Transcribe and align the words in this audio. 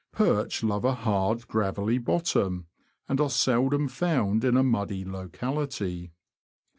Perch 0.11 0.63
love 0.63 0.83
a 0.83 0.95
hard, 0.95 1.47
gravelly 1.47 1.99
bottom, 1.99 2.65
and 3.07 3.21
are 3.21 3.29
seldom 3.29 3.87
found 3.87 4.43
in 4.43 4.57
a 4.57 4.63
muddy 4.63 5.05
locality. 5.05 6.11